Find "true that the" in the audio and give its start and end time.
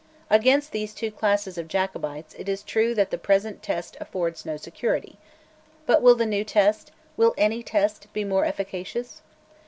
2.63-3.19